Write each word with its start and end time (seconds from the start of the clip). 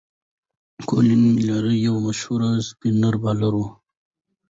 کولن 0.89 1.21
میلیر 1.35 1.65
یو 1.85 1.95
مشهور 2.05 2.41
سپېن 2.67 2.97
بالر 3.21 3.53
دئ. 3.59 3.65